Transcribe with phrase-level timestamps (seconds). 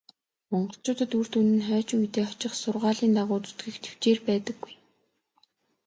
[0.51, 4.73] Монголчуудад үр дүн нь хойч үедээ очих сургаалын дагуу зүтгэх тэвчээр байдаггүй.